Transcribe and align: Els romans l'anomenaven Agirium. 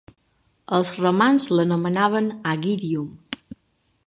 Els 0.77 0.89
romans 1.01 1.45
l'anomenaven 1.57 2.33
Agirium. 2.55 3.13